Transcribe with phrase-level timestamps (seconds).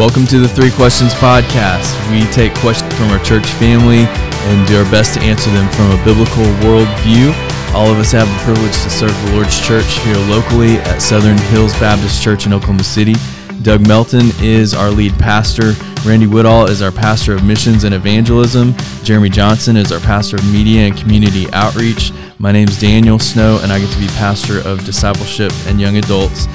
[0.00, 1.92] Welcome to the Three Questions Podcast.
[2.10, 5.90] We take questions from our church family and do our best to answer them from
[5.90, 7.34] a biblical worldview.
[7.74, 11.36] All of us have the privilege to serve the Lord's church here locally at Southern
[11.52, 13.12] Hills Baptist Church in Oklahoma City.
[13.60, 15.72] Doug Melton is our lead pastor.
[16.06, 18.72] Randy Woodall is our pastor of missions and evangelism.
[19.04, 22.10] Jeremy Johnson is our pastor of media and community outreach.
[22.38, 25.98] My name is Daniel Snow, and I get to be pastor of discipleship and young
[25.98, 26.46] adults.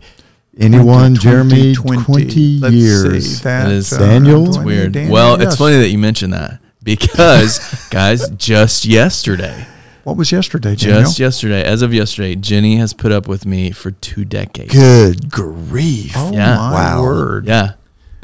[0.60, 1.74] Anyone, Jeremy?
[1.76, 3.38] 20, Let's years.
[3.38, 4.48] See, that, That is- Daniel?
[4.48, 4.94] it's weird.
[4.94, 7.60] Daniel, well, it's funny that you mentioned that because,
[7.92, 9.68] guys, just yesterday,
[10.04, 11.02] What was yesterday, Daniel?
[11.02, 14.74] just yesterday, as of yesterday, Jenny has put up with me for two decades.
[14.74, 16.14] Good grief.
[16.16, 16.56] oh, Yeah.
[16.56, 17.04] my Wow.
[17.04, 17.46] word.
[17.46, 17.74] Yeah.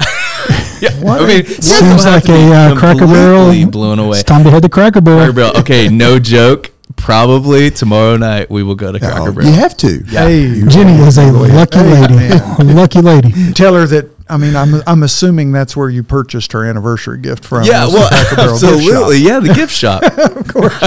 [0.80, 0.90] yeah.
[1.00, 3.44] What I mean, a- Seems like a, uh, Cracker Barrel.
[3.44, 4.18] completely blown away.
[4.18, 5.18] It's time to hit the Cracker Barrel.
[5.20, 5.56] Cracker Barrel.
[5.58, 6.72] Okay, no joke.
[7.04, 9.46] Probably tomorrow night we will go to Oh, Cracker Barrel.
[9.50, 10.02] you have to.
[10.04, 12.14] Hey, Jenny is a lucky Hey, lady.
[12.58, 13.52] A lucky lady.
[13.52, 14.08] Tell her that.
[14.26, 17.64] I mean, I'm I'm assuming that's where you purchased her anniversary gift from.
[17.64, 18.38] Yeah, the well, gift shop.
[18.38, 19.18] absolutely.
[19.18, 20.02] Yeah, the gift shop.
[20.16, 20.82] of course.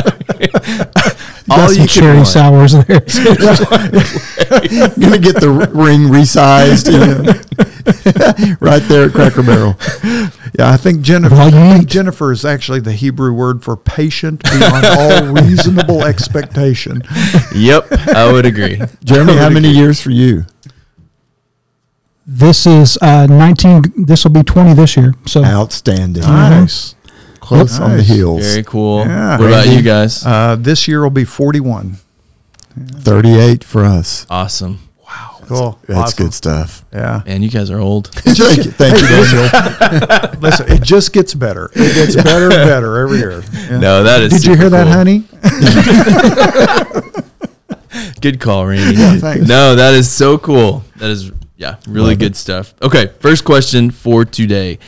[1.49, 2.27] All Got some you cherry can want.
[2.27, 2.83] sours there.
[4.99, 6.89] Gonna get the ring resized.
[6.91, 8.55] yeah.
[8.59, 9.75] right there at Cracker Barrel.
[10.57, 11.35] Yeah, I think Jennifer.
[11.35, 11.87] I think.
[11.87, 17.03] Jennifer is actually the Hebrew word for patient beyond all reasonable expectation.
[17.53, 18.81] Yep, I would agree.
[19.03, 19.79] Jeremy, would how many agree.
[19.79, 20.45] years for you?
[22.25, 24.05] This is uh, 19.
[24.05, 25.13] This will be 20 this year.
[25.25, 26.23] So Outstanding.
[26.23, 26.95] Nice.
[27.39, 28.41] Close on the heels.
[28.41, 29.05] Very cool.
[29.05, 29.37] Yeah.
[29.39, 30.25] what about you guys?
[30.25, 31.97] Uh, this year will be 41.
[32.75, 34.25] 38 for us.
[34.29, 34.86] awesome.
[35.47, 35.79] Cool.
[35.87, 36.25] That's Awesome.
[36.25, 36.83] good stuff.
[36.93, 37.21] Yeah.
[37.25, 38.07] And you guys are old.
[38.13, 40.39] Thank you, thank you Daniel.
[40.41, 41.71] Listen, it just gets better.
[41.73, 43.41] It gets better and better every year.
[43.53, 43.79] Yeah.
[43.87, 44.33] No, that is.
[44.33, 45.23] Did you super hear that, honey?
[48.21, 48.97] Good call, Randy.
[48.99, 49.47] Yeah, thanks.
[49.47, 50.83] No, that is so cool.
[50.97, 52.73] That is, yeah, really Love good stuff.
[52.81, 54.79] Okay, first question for today.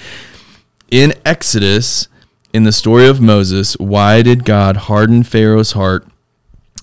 [0.91, 2.07] In Exodus,
[2.53, 6.05] in the story of Moses, why did God harden Pharaoh's heart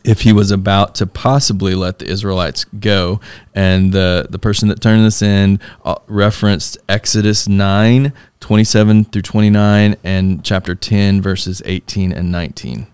[0.06, 3.20] if he was about to possibly let the Israelites go?
[3.54, 9.96] And the, the person that turned this in uh, referenced Exodus 9, 27 through 29,
[10.04, 12.86] and chapter 10, verses 18 and 19.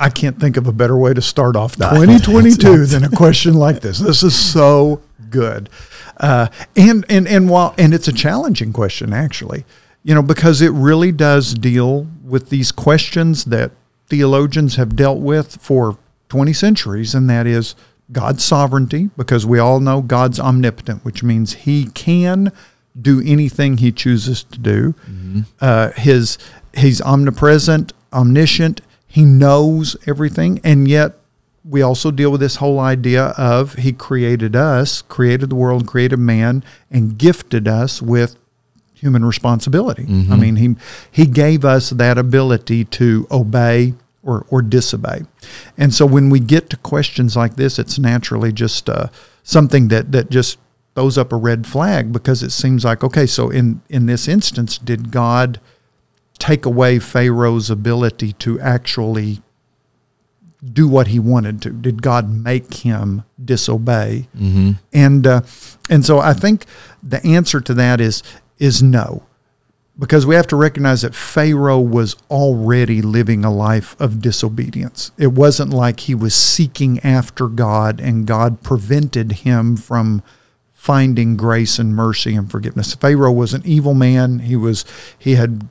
[0.00, 3.54] I can't think of a better way to start off No, 2022 than a question
[3.54, 3.98] like this.
[3.98, 5.68] This is so good,
[6.18, 9.64] uh, and and and while and it's a challenging question actually,
[10.04, 13.72] you know, because it really does deal with these questions that
[14.06, 17.74] theologians have dealt with for 20 centuries, and that is
[18.12, 22.52] God's sovereignty, because we all know God's omnipotent, which means He can
[23.00, 24.94] do anything He chooses to do.
[25.60, 26.38] Uh, his
[26.74, 28.80] He's omnipresent, omniscient.
[29.06, 31.14] He knows everything, and yet
[31.64, 36.18] we also deal with this whole idea of He created us, created the world, created
[36.18, 38.36] man, and gifted us with
[38.94, 40.02] human responsibility.
[40.32, 40.74] I mean, he
[41.10, 43.94] he gave us that ability to obey
[44.28, 45.22] or or disobey.
[45.76, 49.08] And so when we get to questions like this, it's naturally just uh,
[49.42, 50.58] something that that just
[50.94, 54.78] throws up a red flag because it seems like okay, so in in this instance,
[54.78, 55.60] did God
[56.38, 59.42] take away Pharaoh's ability to actually
[60.72, 61.70] do what he wanted to?
[61.70, 64.28] Did God make him disobey?
[64.36, 64.72] Mm-hmm.
[64.92, 65.40] And uh,
[65.88, 66.66] and so I think
[67.02, 68.22] the answer to that is
[68.58, 69.22] is no,
[69.98, 75.10] because we have to recognize that Pharaoh was already living a life of disobedience.
[75.18, 80.22] It wasn't like he was seeking after God and God prevented him from
[80.72, 82.94] finding grace and mercy and forgiveness.
[82.94, 84.38] Pharaoh was an evil man.
[84.38, 84.84] He was
[85.18, 85.68] he had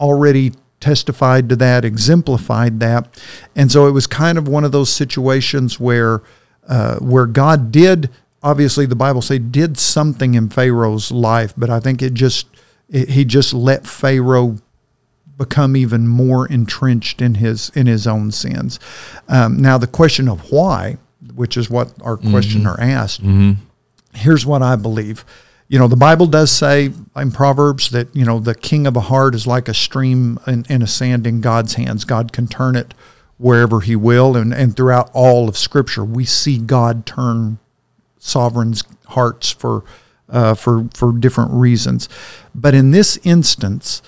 [0.00, 3.22] already testified to that, exemplified that,
[3.54, 6.22] and so it was kind of one of those situations where
[6.66, 8.10] uh, where God did
[8.42, 12.46] obviously the Bible say did something in Pharaoh's life, but I think it just
[12.88, 14.56] it, he just let Pharaoh
[15.36, 18.80] become even more entrenched in his in his own sins.
[19.28, 20.98] Um, now the question of why,
[21.34, 22.30] which is what our mm-hmm.
[22.30, 23.64] questioner asked, mm-hmm
[24.18, 25.24] here's what I believe.
[25.68, 29.00] You know, the Bible does say in Proverbs that, you know, the king of a
[29.00, 32.04] heart is like a stream in, in a sand in God's hands.
[32.04, 32.94] God can turn it
[33.36, 34.36] wherever he will.
[34.36, 37.58] And, and throughout all of Scripture, we see God turn
[38.18, 39.84] sovereigns' hearts for,
[40.28, 42.08] uh, for, for different reasons.
[42.54, 44.02] But in this instance,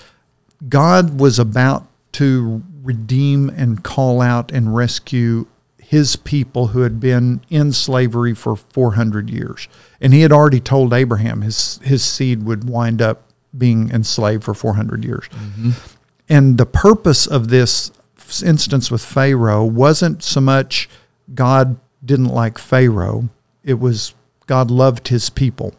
[0.68, 5.46] God was about to redeem and call out and rescue
[5.78, 9.68] his people who had been in slavery for 400 years.
[10.00, 13.22] And he had already told Abraham his, his seed would wind up
[13.56, 15.24] being enslaved for 400 years.
[15.30, 15.70] Mm-hmm.
[16.28, 17.90] And the purpose of this
[18.44, 20.88] instance with Pharaoh wasn't so much
[21.34, 23.28] God didn't like Pharaoh,
[23.64, 24.14] it was
[24.46, 25.74] God loved his people.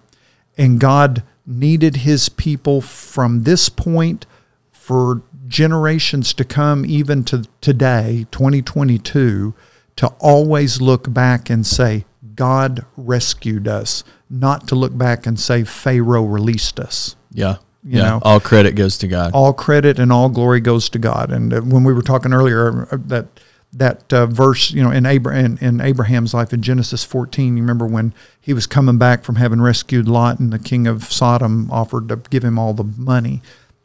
[0.57, 4.25] And God needed his people from this point
[4.71, 9.53] for generations to come, even to today, 2022,
[9.97, 12.05] to always look back and say,
[12.35, 17.15] God rescued us, not to look back and say Pharaoh released us.
[17.31, 17.57] Yeah.
[17.83, 18.03] You yeah.
[18.03, 19.31] Know, all credit goes to God.
[19.33, 21.31] All credit and all glory goes to God.
[21.31, 23.25] And uh, when we were talking earlier, uh, that
[23.73, 27.63] that uh, verse, you know, in, Abraham, in, in Abraham's life in Genesis 14, you
[27.63, 31.71] remember when he was coming back from having rescued Lot and the king of Sodom
[31.71, 33.41] offered to give him all the money.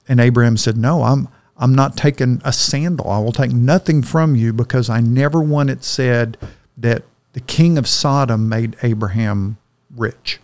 [0.09, 3.11] And Abraham said, No, I'm, I'm not taking a sandal.
[3.11, 6.37] I will take nothing from you because I never want it said
[6.77, 9.57] that the king of Sodom made Abraham
[9.95, 10.41] rich.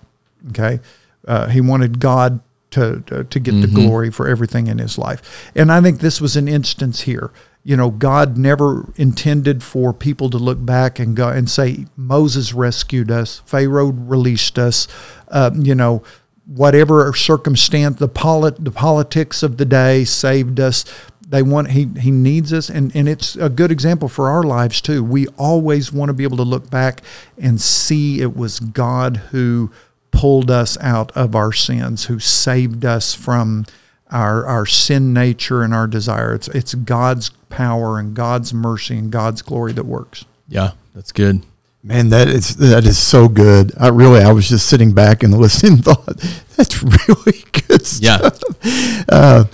[0.51, 0.81] Okay,
[1.27, 2.41] uh, he wanted God
[2.73, 3.63] to to, to get mm-hmm.
[3.63, 7.31] the glory for everything in his life, and I think this was an instance here.
[7.65, 12.53] You know, God never intended for people to look back and go and say Moses
[12.53, 14.89] rescued us, Pharaoh released us.
[15.29, 16.03] Uh, you know,
[16.47, 20.85] whatever circumstance, the polit- the politics of the day saved us.
[21.27, 24.81] They want he he needs us, and and it's a good example for our lives
[24.81, 25.03] too.
[25.03, 27.01] We always want to be able to look back
[27.39, 29.71] and see it was God who
[30.11, 33.65] pulled us out of our sins, who saved us from
[34.13, 36.35] our our sin nature and our desire.
[36.35, 40.25] It's it's God's power and God's mercy and God's glory that works.
[40.49, 41.45] Yeah, that's good.
[41.83, 43.73] Man, that is that is so good.
[43.79, 45.79] I really, I was just sitting back and listening.
[45.79, 46.19] Thought
[46.57, 48.41] that's really good stuff.
[48.63, 49.03] Yeah.
[49.09, 49.45] Uh,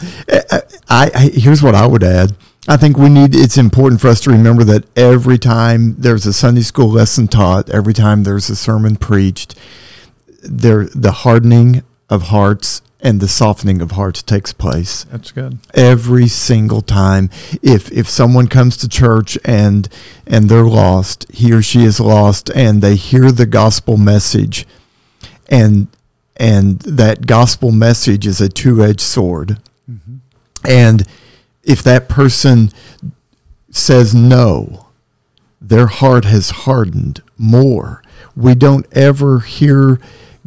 [0.89, 2.37] I, I here's what I would add.
[2.67, 3.35] I think we need.
[3.35, 7.71] It's important for us to remember that every time there's a Sunday school lesson taught,
[7.71, 9.55] every time there's a sermon preached,
[10.43, 15.05] there the hardening of hearts and the softening of hearts takes place.
[15.05, 15.59] That's good.
[15.75, 17.31] Every single time.
[17.63, 19.89] If if someone comes to church and
[20.27, 24.67] and they're lost, he or she is lost and they hear the gospel message
[25.49, 25.89] and
[26.37, 29.61] and that gospel message is a two-edged sword.
[29.91, 30.17] Mm-hmm.
[30.65, 31.07] And
[31.65, 32.71] if that person
[33.71, 34.87] says no,
[35.61, 38.03] their heart has hardened more.
[38.37, 40.01] We don't ever hear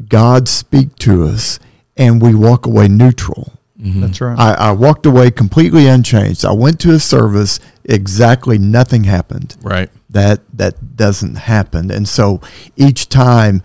[0.07, 1.59] God speak to us
[1.97, 3.53] and we walk away neutral.
[3.79, 4.01] Mm-hmm.
[4.01, 4.37] That's right.
[4.37, 6.45] I, I, walked away completely unchanged.
[6.45, 9.57] I went to a service, exactly nothing happened.
[9.61, 9.89] Right.
[10.09, 11.89] That that doesn't happen.
[11.89, 12.41] And so
[12.75, 13.63] each time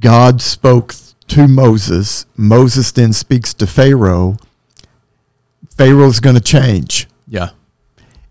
[0.00, 0.94] God spoke
[1.28, 4.36] to Moses, Moses then speaks to Pharaoh.
[5.76, 7.08] Pharaoh's going to change.
[7.26, 7.50] Yeah.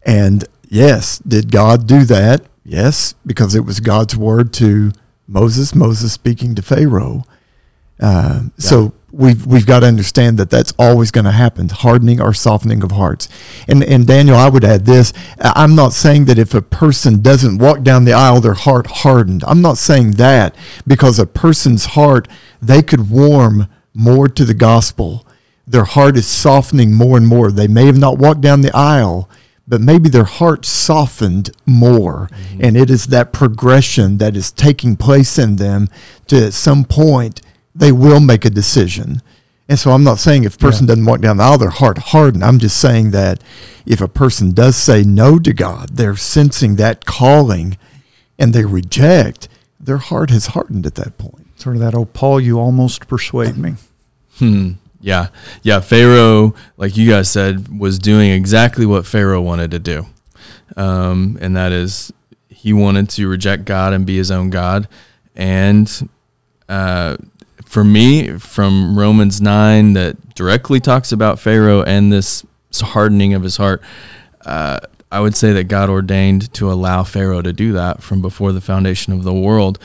[0.05, 2.41] And yes, did God do that?
[2.63, 4.91] Yes, because it was God's word to
[5.27, 7.23] Moses, Moses speaking to Pharaoh.
[7.99, 8.49] Uh, yeah.
[8.57, 12.83] So we've we've got to understand that that's always going to happen hardening or softening
[12.83, 13.29] of hearts.
[13.67, 17.59] And and daniel i would add this i'm not saying that if a person doesn't
[17.59, 19.43] walk down the aisle their heart hardened.
[19.47, 20.55] I'm not saying that
[20.87, 22.27] because a person's heart
[22.61, 25.27] they could warm more to the gospel.
[25.67, 27.51] Their heart is softening more and more.
[27.51, 29.29] They may have not walked down the aisle
[29.65, 32.29] but maybe their heart softened more.
[32.31, 32.65] Mm-hmm.
[32.65, 35.87] and it is that progression that is taking place in them
[36.27, 37.41] to at some point
[37.75, 39.21] they will make a decision.
[39.69, 40.89] And so I'm not saying if a person yeah.
[40.89, 42.43] doesn't walk down the aisle, their heart hardened.
[42.43, 43.41] I'm just saying that
[43.85, 47.77] if a person does say no to God, they're sensing that calling
[48.37, 49.47] and they reject,
[49.79, 51.47] their heart has hardened at that point.
[51.59, 53.75] Sort of that, oh, Paul, you almost persuade me.
[54.35, 54.73] Hmm.
[54.99, 55.27] Yeah.
[55.61, 55.79] Yeah.
[55.79, 60.05] Pharaoh, like you guys said, was doing exactly what Pharaoh wanted to do.
[60.75, 62.11] Um, and that is
[62.49, 64.87] he wanted to reject God and be his own God.
[65.35, 66.09] And
[66.69, 67.17] uh,
[67.73, 72.45] for me, from Romans 9, that directly talks about Pharaoh and this
[72.79, 73.81] hardening of his heart,
[74.45, 74.79] uh,
[75.11, 78.61] I would say that God ordained to allow Pharaoh to do that from before the
[78.61, 79.79] foundation of the world.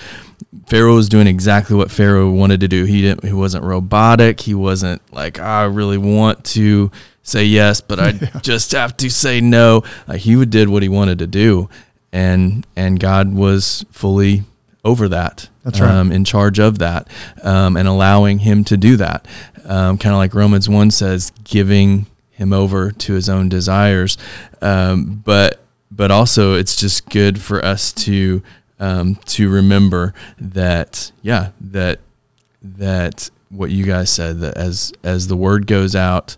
[0.67, 2.85] Pharaoh was doing exactly what Pharaoh wanted to do.
[2.85, 3.25] He didn't.
[3.25, 4.41] He wasn't robotic.
[4.41, 6.91] He wasn't like I really want to
[7.23, 8.41] say yes, but I yeah.
[8.43, 9.83] just have to say no.
[10.07, 11.71] Like he did what he wanted to do,
[12.13, 14.45] and and God was fully
[14.89, 15.49] over that.
[15.65, 15.91] That's right.
[15.91, 17.09] Um, in charge of that,
[17.43, 19.27] um, and allowing him to do that.
[19.65, 24.17] Um, kind of like Romans one says, giving him over to his own desires.
[24.63, 28.43] Um, but but also, it's just good for us to
[28.81, 32.01] um, to remember that yeah that
[32.63, 36.37] that what you guys said that as as the word goes out,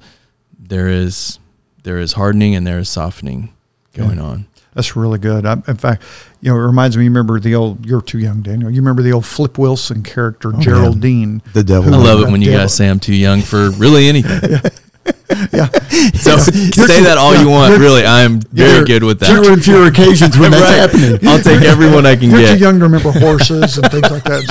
[0.58, 1.38] there is
[1.82, 3.52] there is hardening and there is softening
[3.94, 4.24] going yeah.
[4.24, 4.46] on.
[4.74, 5.46] That's really good.
[5.46, 6.02] I, in fact,
[6.40, 7.04] you know, it reminds me.
[7.04, 7.84] You remember the old?
[7.84, 8.70] You're too young, Daniel.
[8.70, 11.94] You remember the old Flip Wilson character, oh, Geraldine, the devil.
[11.94, 12.64] I love it when you devil.
[12.64, 14.50] guys say I'm too young for really anything.
[14.50, 14.60] yeah.
[15.52, 15.68] yeah.
[16.14, 17.78] So say that all you want.
[17.78, 19.28] Really, I'm very good with that.
[19.30, 21.28] Fewer and fewer occasions when that's happening.
[21.28, 22.54] I'll take everyone I can You're get.
[22.54, 24.42] too young to remember horses and things like that.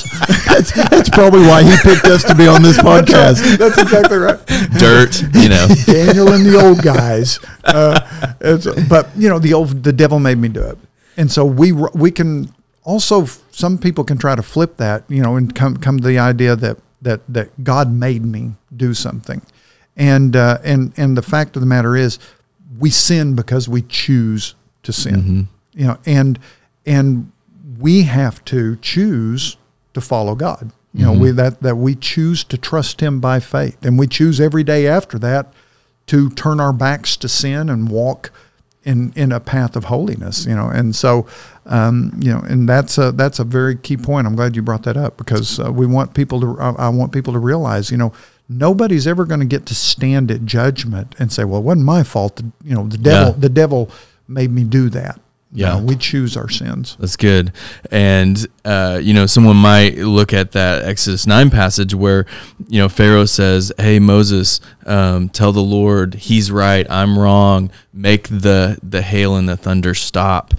[0.47, 3.41] that's, that's probably why he picked us to be on this podcast.
[3.41, 4.39] That's, that's exactly right.
[4.79, 5.67] Dirt, you know.
[5.85, 7.39] Daniel and the old guys.
[7.63, 7.99] Uh,
[8.89, 10.77] but you know, the old the devil made me do it,
[11.19, 12.51] and so we we can
[12.83, 16.17] also some people can try to flip that, you know, and come come to the
[16.17, 19.41] idea that that that God made me do something
[19.99, 22.17] and uh, and and the fact of the matter is,
[22.79, 25.15] we sin because we choose to sin.
[25.15, 25.41] Mm-hmm.
[25.73, 26.39] You know, and
[26.85, 27.31] and
[27.77, 29.57] we have to choose
[29.93, 30.71] to follow God.
[30.93, 31.13] You mm-hmm.
[31.13, 34.63] know, we that that we choose to trust Him by faith, and we choose every
[34.63, 35.53] day after that
[36.07, 38.31] to turn our backs to sin and walk
[38.83, 40.45] in in a path of holiness.
[40.45, 41.27] You know, and so
[41.65, 44.25] um, you know, and that's a that's a very key point.
[44.25, 46.59] I'm glad you brought that up because uh, we want people to.
[46.59, 48.11] I, I want people to realize, you know,
[48.49, 52.03] nobody's ever going to get to stand at judgment and say, "Well, it wasn't my
[52.03, 53.39] fault." the, You know, the devil, yeah.
[53.39, 53.91] the devil
[54.27, 55.19] made me do that.
[55.51, 56.95] Yeah, know, we choose our sins.
[56.99, 57.53] That's good.
[57.91, 62.25] And uh, you know, someone might look at that Exodus nine passage where
[62.67, 67.71] you know Pharaoh says, "Hey Moses, um, tell the Lord He's right, I'm wrong.
[67.91, 70.53] Make the the hail and the thunder stop."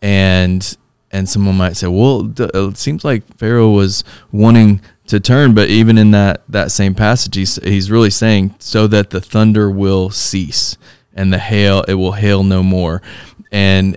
[0.00, 0.76] And
[1.10, 5.54] and someone might say, "Well, it seems like Pharaoh was wanting to turn.
[5.54, 9.70] But even in that that same passage, he's he's really saying so that the thunder
[9.70, 10.76] will cease
[11.14, 13.02] and the hail it will hail no more,
[13.50, 13.96] and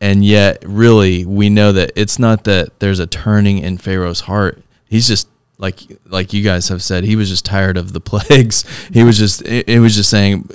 [0.00, 4.62] and yet really we know that it's not that there's a turning in Pharaoh's heart.
[4.88, 5.28] He's just
[5.58, 8.64] like like you guys have said, he was just tired of the plagues.
[8.92, 10.48] He was just it, was just saying,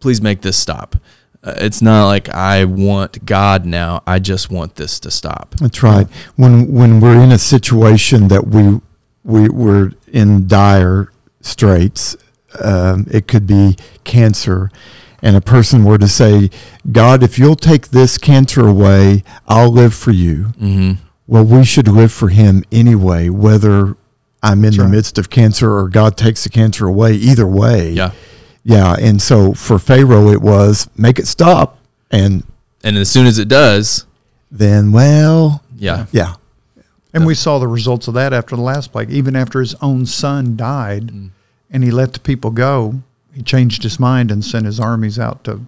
[0.00, 0.96] please make this stop.
[1.42, 4.02] Uh, it's not like I want God now.
[4.06, 5.54] I just want this to stop.
[5.60, 6.06] That's right.
[6.36, 8.80] When when we're in a situation that we
[9.24, 12.16] we were in dire straits.
[12.62, 14.70] Um, it could be cancer.
[15.22, 16.50] And a person were to say,
[16.90, 20.52] God, if you'll take this cancer away, I'll live for you.
[20.58, 20.92] Mm-hmm.
[21.26, 23.96] Well, we should live for him anyway, whether
[24.42, 24.90] I'm in That's the right.
[24.90, 27.14] midst of cancer or God takes the cancer away.
[27.14, 27.90] Either way.
[27.90, 28.12] Yeah.
[28.64, 28.96] Yeah.
[28.98, 31.78] And so for Pharaoh, it was make it stop.
[32.10, 32.44] And,
[32.82, 34.06] and as soon as it does,
[34.50, 36.06] then, well, yeah.
[36.12, 36.34] Yeah.
[37.12, 39.10] And we saw the results of that after the last plague.
[39.10, 41.30] Even after his own son died mm.
[41.70, 43.02] and he let the people go,
[43.34, 45.64] he changed his mind and sent his armies out to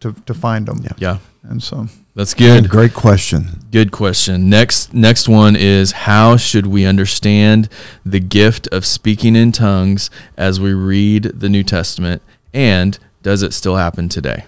[0.00, 0.80] to, to find them.
[0.82, 0.92] Yeah.
[0.98, 1.18] yeah.
[1.44, 2.68] And so that's good.
[2.68, 3.64] Great question.
[3.70, 4.50] Good question.
[4.50, 7.68] Next next one is how should we understand
[8.04, 12.22] the gift of speaking in tongues as we read the New Testament
[12.52, 14.44] and does it still happen today?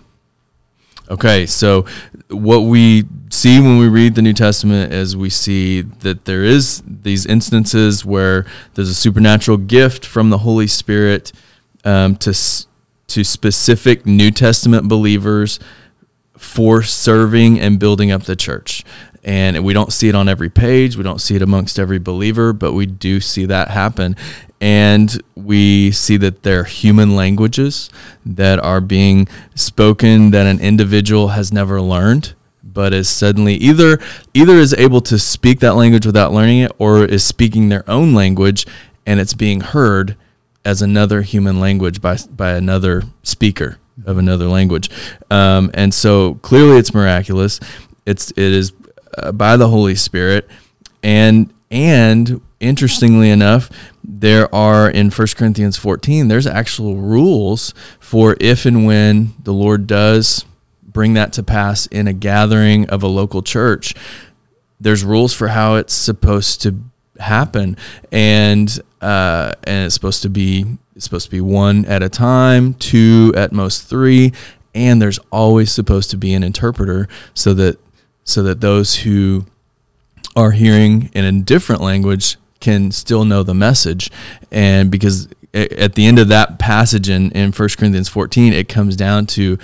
[1.10, 1.84] Okay, so
[2.30, 6.82] what we see when we read the New Testament is we see that there is
[6.86, 11.32] these instances where there's a supernatural gift from the Holy Spirit
[11.84, 12.34] um, to
[13.06, 15.60] to specific New Testament believers
[16.36, 18.84] for serving and building up the church.
[19.22, 22.52] And we don't see it on every page, we don't see it amongst every believer,
[22.52, 24.16] but we do see that happen
[24.64, 27.90] and we see that there are human languages
[28.24, 33.98] that are being spoken that an individual has never learned but is suddenly either
[34.32, 38.14] either is able to speak that language without learning it or is speaking their own
[38.14, 38.66] language
[39.04, 40.16] and it's being heard
[40.64, 44.90] as another human language by by another speaker of another language
[45.30, 47.60] um, and so clearly it's miraculous
[48.06, 48.72] it's it is
[49.18, 50.48] uh, by the holy spirit
[51.02, 53.70] and and interestingly enough,
[54.02, 59.86] there are in 1 Corinthians 14, there's actual rules for if and when the Lord
[59.86, 60.44] does
[60.82, 63.94] bring that to pass in a gathering of a local church.
[64.80, 66.78] There's rules for how it's supposed to
[67.18, 67.76] happen,
[68.12, 72.74] and uh, and it's supposed to be it's supposed to be one at a time,
[72.74, 74.32] two at most three,
[74.74, 77.78] and there's always supposed to be an interpreter so that
[78.24, 79.46] so that those who
[80.36, 84.10] are hearing in a different language can still know the message.
[84.50, 88.96] And because at the end of that passage in, in 1 corinthians 14 it comes
[88.96, 89.56] down to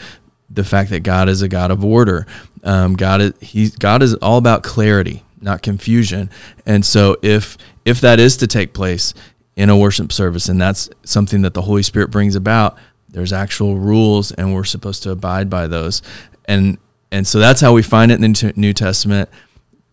[0.48, 2.26] the fact that god is a god of order.
[2.62, 6.30] Um, god is he god is all about clarity not confusion.
[6.66, 9.14] And so if if that is to take place
[9.56, 12.78] in a worship service and that's something that the holy spirit brings about
[13.12, 16.02] there's actual rules and we're supposed to abide by those.
[16.46, 16.78] And
[17.12, 19.28] and so that's how we find it in the new testament.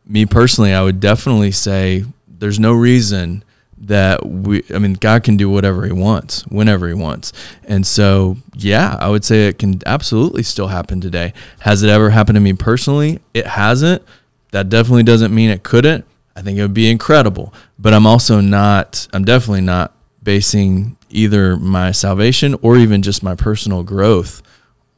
[0.05, 3.43] Me personally i would definitely say there's no reason
[3.79, 7.33] that we i mean god can do whatever he wants whenever he wants.
[7.65, 11.33] And so yeah i would say it can absolutely still happen today.
[11.59, 13.19] Has it ever happened to me personally?
[13.33, 14.03] It hasn't
[14.51, 18.39] that definitely doesn't mean it couldn't i think it would be incredible but i'm also
[18.39, 24.41] not i'm definitely not basing either my salvation or even just my personal growth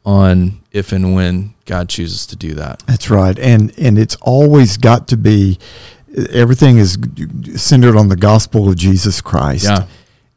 [0.06, 4.78] on if and when god chooses to do that that's right and and it's always
[4.78, 5.60] got to be
[6.32, 6.98] everything is
[7.56, 9.66] centered on the gospel of Jesus Christ.
[9.66, 9.86] Yeah.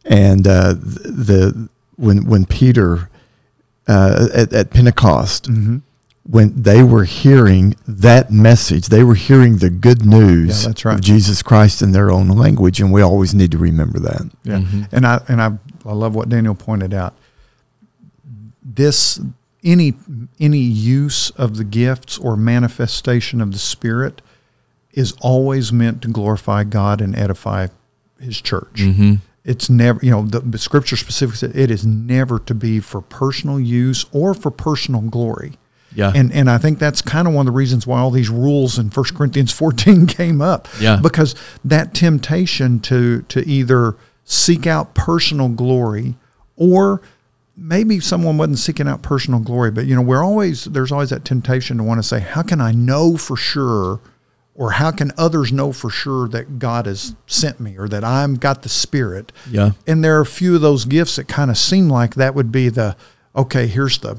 [0.04, 3.08] And uh, the when when Peter
[3.86, 5.78] uh, at, at, Pentecost, mm-hmm.
[6.24, 10.94] When they were hearing that message, they were hearing the good news yeah, that's right.
[10.94, 14.30] of Jesus Christ in their own language, and we always need to remember that.
[14.44, 14.82] Yeah, mm-hmm.
[14.92, 17.14] and I and I I love what Daniel pointed out.
[18.62, 19.20] This
[19.64, 19.94] any
[20.38, 24.22] any use of the gifts or manifestation of the Spirit
[24.92, 27.68] is always meant to glorify God and edify
[28.20, 28.74] His church.
[28.74, 29.14] Mm-hmm.
[29.44, 33.00] It's never, you know, the, the scripture specifically said it is never to be for
[33.00, 35.58] personal use or for personal glory.
[35.94, 36.12] Yeah.
[36.14, 38.78] And and I think that's kind of one of the reasons why all these rules
[38.78, 40.68] in 1 Corinthians 14 came up.
[40.80, 40.98] Yeah.
[41.02, 41.34] Because
[41.64, 46.14] that temptation to to either seek out personal glory
[46.56, 47.02] or
[47.56, 51.24] maybe someone wasn't seeking out personal glory, but you know, we're always there's always that
[51.24, 54.00] temptation to want to say, how can I know for sure
[54.54, 58.36] or how can others know for sure that God has sent me or that I'm
[58.36, 59.32] got the spirit?
[59.50, 59.72] Yeah.
[59.86, 62.52] And there are a few of those gifts that kind of seem like that would
[62.52, 62.96] be the
[63.34, 64.18] okay, here's the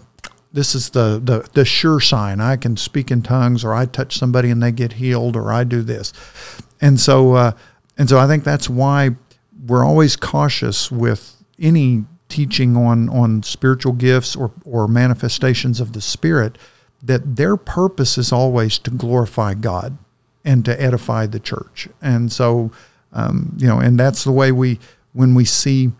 [0.54, 2.40] this is the the the sure sign.
[2.40, 5.64] I can speak in tongues or I touch somebody and they get healed or I
[5.64, 6.14] do this.
[6.80, 7.52] And so uh,
[7.98, 9.12] and so I think that's why
[9.66, 16.02] we're always cautious with any teaching on on spiritual gifts or or manifestations of the
[16.02, 16.58] spirit
[17.04, 19.98] that their purpose is always to glorify God
[20.46, 21.90] and to edify the church.
[22.02, 22.72] And so,
[23.12, 24.80] um, you know, and that's the way we,
[25.12, 25.92] when we see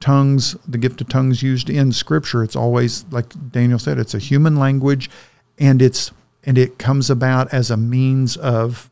[0.00, 4.18] tongues, the gift of tongues used in Scripture, it's always like Daniel said, it's a
[4.18, 5.10] human language,
[5.58, 6.12] and it's
[6.44, 8.90] and it comes about as a means of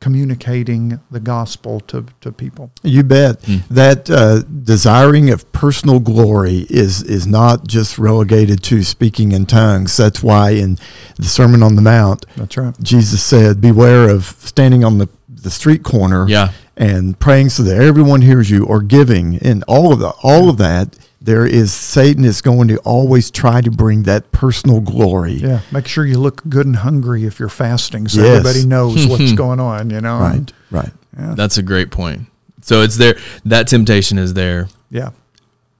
[0.00, 2.70] communicating the gospel to, to people.
[2.82, 3.42] You bet.
[3.42, 3.68] Mm.
[3.68, 9.96] That uh, desiring of personal glory is is not just relegated to speaking in tongues.
[9.96, 10.78] That's why in
[11.16, 12.74] the Sermon on the Mount, that's right.
[12.82, 15.08] Jesus said, "Beware of standing on the
[15.42, 16.52] the street corner, yeah.
[16.76, 20.58] and praying so that everyone hears you, or giving, and all of the all of
[20.58, 25.34] that." there is Satan is going to always try to bring that personal glory.
[25.34, 28.38] Yeah, make sure you look good and hungry if you're fasting, so yes.
[28.38, 29.90] everybody knows what's going on.
[29.90, 30.90] You know, right, right.
[31.18, 31.34] Yeah.
[31.34, 32.22] That's a great point.
[32.62, 33.16] So it's there.
[33.44, 34.68] That temptation is there.
[34.90, 35.10] Yeah.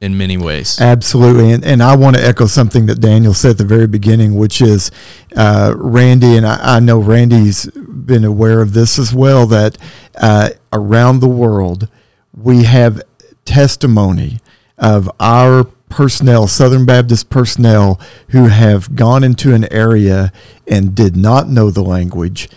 [0.01, 0.81] In many ways.
[0.81, 1.53] Absolutely.
[1.53, 4.63] And, and I want to echo something that Daniel said at the very beginning, which
[4.63, 4.91] is
[5.37, 9.77] uh, Randy, and I, I, know Randy's been aware of this as well, that
[10.17, 11.89] uh, around the world,
[12.35, 13.03] we have
[13.45, 14.41] testimony
[14.79, 20.33] of our personnel, Southern Baptist personnel, who have gone into an area
[20.67, 22.49] and did not know the language,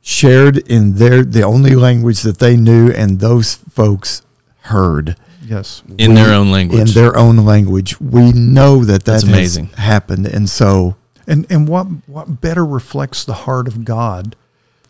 [0.00, 4.22] shared in their the only language that they knew, and those folks
[4.62, 5.16] heard.
[5.48, 6.88] Yes, in we, their own language.
[6.88, 9.68] In their own language, we know that that That's amazing.
[9.68, 10.96] happened, and so.
[11.26, 14.36] And and what what better reflects the heart of God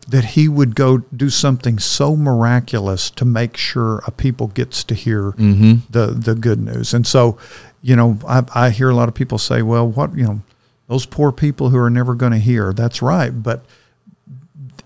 [0.09, 4.95] that he would go do something so miraculous to make sure a people gets to
[4.95, 5.75] hear mm-hmm.
[5.89, 6.93] the the good news.
[6.93, 7.37] And so,
[7.81, 10.41] you know, I, I hear a lot of people say, "Well, what you know,
[10.87, 13.63] those poor people who are never going to hear." That's right, but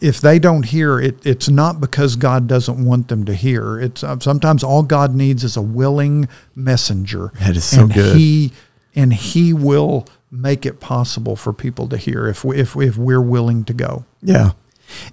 [0.01, 3.79] if they don't hear it, it's not because God doesn't want them to hear.
[3.79, 7.32] It's uh, sometimes all God needs is a willing messenger.
[7.39, 8.17] That is so and good.
[8.17, 8.51] He
[8.95, 13.21] and He will make it possible for people to hear if we, if if we're
[13.21, 14.06] willing to go.
[14.21, 14.51] Yeah.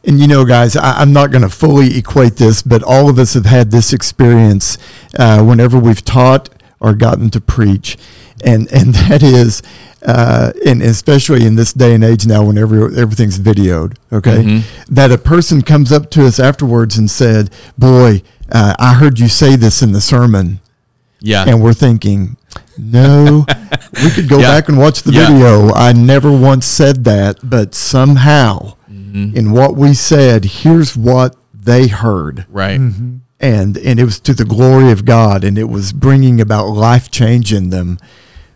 [0.04, 3.18] And you know, guys, I, am not going to fully equate this, but all of
[3.18, 4.78] us have had this experience
[5.18, 6.48] uh, whenever we've taught
[6.80, 7.96] or gotten to preach,
[8.44, 9.62] and and that is,
[10.06, 14.62] uh, and especially in this day and age now, when every, everything's videoed, okay, Mhm.
[14.90, 19.28] that a person comes up to us afterwards and said, "Boy, uh, I heard you
[19.28, 20.60] say this in the sermon,"
[21.20, 21.44] Yeah.
[21.46, 22.36] and we're thinking,
[22.78, 23.46] "No,
[24.02, 24.48] we could go Yeah.
[24.52, 25.26] back and watch the Yeah.
[25.28, 25.72] video.
[25.74, 29.34] I never once said that, but somehow." Mhm.
[29.34, 32.44] in what we said, here's what they heard.
[32.48, 32.80] Right.
[33.40, 37.10] And and it was to the glory of God and it was bringing about life
[37.10, 37.98] change in them.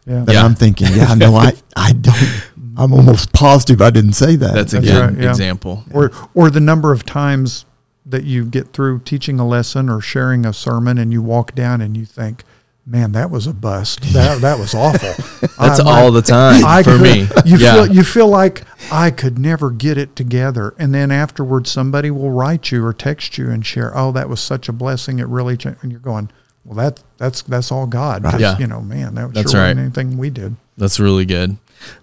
[0.07, 0.25] Yeah.
[0.25, 0.45] That Yeah.
[0.45, 2.43] I'm thinking, yeah, no, I, I don't
[2.77, 4.53] I'm almost positive I didn't say that.
[4.55, 5.31] That's a That's good right, yeah.
[5.31, 5.85] example.
[5.93, 7.65] or or the number of times
[8.07, 11.81] that you get through teaching a lesson or sharing a sermon and you walk down
[11.81, 12.45] and you think
[12.87, 15.09] man that was a bust that that was awful
[15.59, 17.21] That's I'm all like, the time I for could- me.
[17.47, 17.73] you yeah.
[17.87, 22.31] feel you feel like I could never get it together and then afterwards somebody will
[22.31, 25.57] write you or text you and share oh that was such a blessing it really
[25.57, 26.31] changed and you're going
[26.65, 28.59] well that that's that's all God 'cause, Yeah.
[28.59, 29.69] you know man that That's sure right.
[29.77, 31.57] wasn't anything we did That's really good.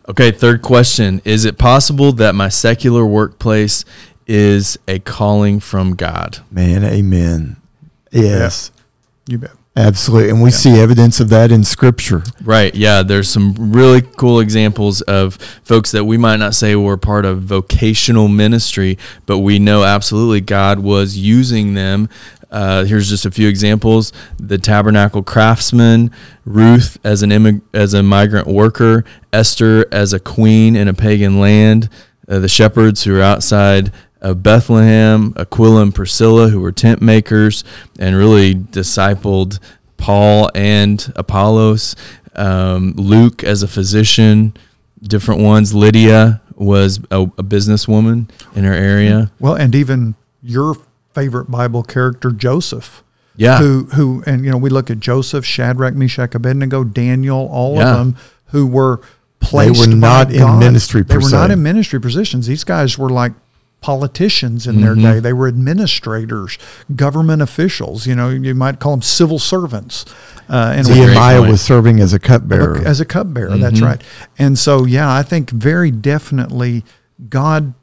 [0.08, 1.22] Okay, third question.
[1.26, 3.84] Is it possible that my secular workplace
[4.28, 6.38] is a calling from God?
[6.52, 7.58] Man, amen.
[8.12, 8.72] Yes.
[9.28, 10.30] you bet Absolutely.
[10.30, 12.24] And we see evidence of that in scripture.
[12.44, 12.76] Right.
[12.76, 13.04] Yeah.
[13.04, 17.44] There's some really cool examples of folks that we might not say were part of
[17.44, 22.10] vocational ministry, but we know absolutely God was using them.
[22.52, 26.12] Uh, here's just a few examples: the tabernacle craftsman,
[26.46, 31.40] Ruth as an immig- as a migrant worker, Esther as a queen in a pagan
[31.40, 31.90] land,
[32.28, 37.64] uh, the shepherds who are outside of Bethlehem, Aquila and Priscilla, who were tent makers
[37.98, 39.60] and really discipled
[39.98, 41.96] Paul and Apollos,
[42.36, 44.56] um, Luke as a physician,
[45.02, 45.74] different ones.
[45.74, 49.32] Lydia was a, a businesswoman in her area.
[49.40, 50.76] well and even your
[51.14, 53.04] favorite Bible character Joseph
[53.36, 53.60] Yeah.
[53.60, 57.92] who who and you know we look at Joseph, Shadrach, Meshach, Abednego, Daniel, all Yeah.
[57.92, 58.16] of them
[58.48, 59.02] who were
[59.40, 59.80] placed.
[59.80, 60.60] were by not in God.
[60.60, 62.48] ministry They per were not in ministry positions.
[62.48, 63.34] These guys were like
[63.82, 65.02] politicians in their Mhm.
[65.02, 65.20] day.
[65.20, 66.60] They were administrators,
[66.96, 68.06] government officials.
[68.06, 70.06] You know, you might call them civil servants.
[70.48, 72.78] Uh, and a Nehemiah was serving as a cupbearer.
[72.86, 73.58] as a cupbearer.
[73.58, 73.86] That's Mhm.
[73.86, 74.02] right.
[74.38, 76.84] And so, yeah, I think very definitely
[77.30, 77.74] God,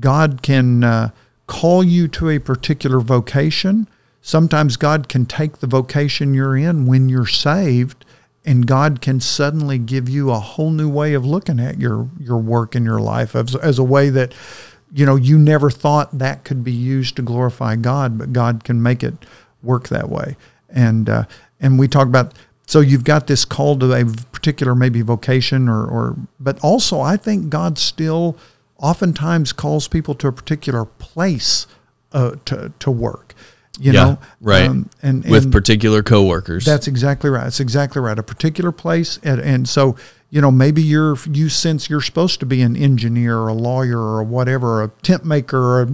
[0.00, 1.08] God can uh,
[1.46, 3.88] call you to a particular vocation.
[4.20, 8.04] Sometimes God can take the vocation you're in when you're saved,
[8.44, 12.38] and God can suddenly give you a whole new way of looking at your your
[12.38, 14.32] work in your life as, as a way that
[14.92, 18.82] you know you never thought that could be used to glorify God, but God can
[18.82, 19.14] make it
[19.62, 20.36] work that way.
[20.68, 21.24] And uh,
[21.60, 22.34] and we talk about
[22.66, 27.16] so you've got this call to a particular maybe vocation or or but also I
[27.16, 28.36] think God still
[28.82, 31.66] oftentimes calls people to a particular place
[32.12, 33.34] uh, to to work.
[33.80, 34.68] You Yeah, know, right.
[34.68, 36.66] Um, and, with particular coworkers.
[36.66, 37.44] that's exactly right.
[37.44, 38.18] That's exactly right.
[38.18, 39.96] A particular place, and, and so
[40.28, 43.98] you know maybe you're you sense you're supposed to be an engineer or a lawyer
[43.98, 45.88] or whatever, a tent maker or a,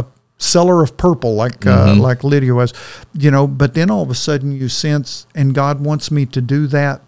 [0.00, 0.04] a
[0.36, 2.00] seller of purple like uh, Mhm.
[2.00, 2.74] like Lydia was,
[3.14, 3.46] you know.
[3.46, 7.00] But then all of a sudden you sense, and God wants me to do that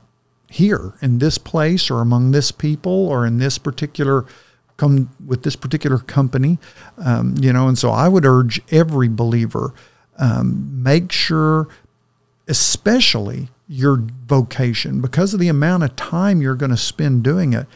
[0.51, 4.25] here in this place or among this people or in this particular
[4.79, 6.59] come with this particular company
[6.99, 9.75] um, you know and so i would urge every believer
[10.19, 11.69] um, make sure
[12.49, 17.67] especially your vocation because of the amount of time you're going to spend doing it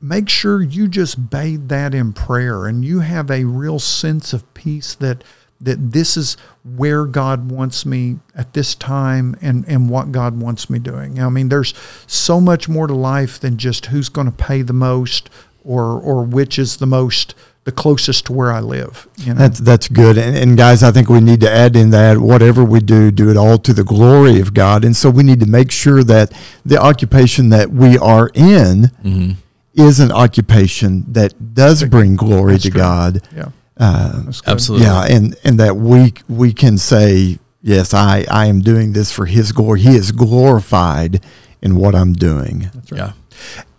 [0.00, 4.54] make sure you just bathe that in prayer and you have a real sense of
[4.54, 5.24] peace that
[5.62, 10.68] that this is where God wants me at this time and, and what God wants
[10.68, 11.20] me doing.
[11.20, 11.72] I mean, there's
[12.08, 15.30] so much more to life than just who's going to pay the most
[15.64, 19.06] or or which is the most the closest to where I live.
[19.18, 20.18] You know, That's that's good.
[20.18, 23.30] And, and guys, I think we need to add in that whatever we do, do
[23.30, 24.84] it all to the glory of God.
[24.84, 26.32] And so we need to make sure that
[26.66, 29.36] the occupation that we are in Mhm.
[29.74, 32.80] is an occupation that does bring glory That's to true.
[32.80, 33.20] God.
[33.36, 33.48] yeah,
[33.78, 34.22] Uh.
[34.46, 34.86] Absolutely.
[34.86, 39.26] yeah, and and that we we can say, yes, I I am doing this for
[39.26, 39.82] His glory.
[39.82, 41.20] He is glorified
[41.62, 42.70] in what I'm doing.
[42.74, 42.98] That's right.
[42.98, 43.12] Yeah.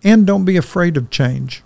[0.02, 1.62] and don't be afraid of change.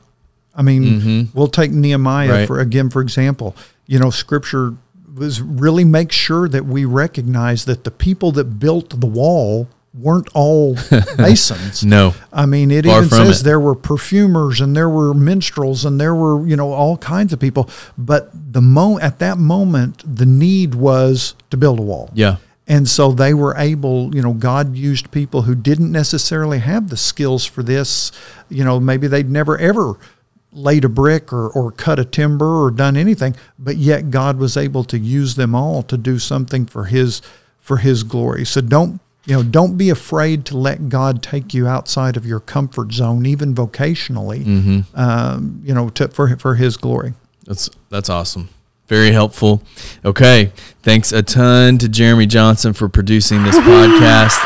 [0.59, 1.29] I mean, Mhm.
[1.35, 2.47] we'll take Nehemiah Right.
[2.47, 3.55] for again, for example.
[3.87, 4.75] You know, Scripture
[5.17, 9.69] was really make sure that we recognize that the people that built the wall
[9.99, 10.77] weren't all
[11.19, 11.85] masons.
[11.85, 12.15] No.
[12.33, 13.45] I mean, it Far even says it.
[13.45, 17.39] there were perfumers and there were minstrels and there were you know all kinds of
[17.41, 17.69] people.
[17.97, 22.11] But the mo at that moment, the need was to build a wall.
[22.15, 22.37] Yeah.
[22.71, 26.99] And so they were able, you know, God used people who didn't necessarily have the
[26.99, 28.13] skills for this.
[28.51, 29.95] You know, maybe they'd never ever
[30.53, 34.57] laid a brick or, or cut a timber or done anything, but yet God was
[34.57, 37.21] able to use them all to do something for his
[37.59, 38.45] for his glory.
[38.45, 42.41] So don't You know, don't be afraid to let God take you outside of your
[42.41, 44.43] comfort zone, even vocationally.
[44.43, 44.99] Mm-hmm.
[44.99, 47.13] Um, you know, to, for for His glory.
[47.45, 48.49] That's that's awesome.
[48.87, 49.61] Very helpful.
[50.03, 50.51] Okay,
[50.83, 54.39] thanks a ton to Jeremy Johnson for producing this podcast.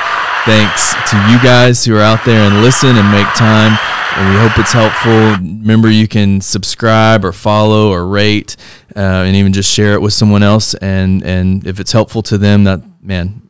[0.46, 3.78] Thanks to you guys who are out there and listen and make time.
[4.14, 5.36] And we hope it's helpful.
[5.42, 8.56] Remember, you can subscribe or follow or rate,
[8.94, 10.74] uh, and even just share it with someone else.
[10.74, 13.48] And and if it's helpful to them, that man,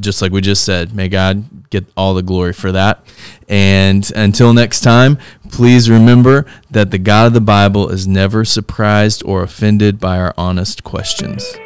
[0.00, 3.04] just like we just said, may God get all the glory for that.
[3.48, 5.18] And until next time,
[5.50, 10.32] please remember that the God of the Bible is never surprised or offended by our
[10.36, 11.56] honest questions.